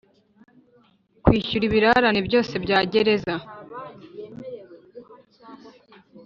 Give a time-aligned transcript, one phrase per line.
[1.23, 3.35] kwishyura ibirarane byose bya gereza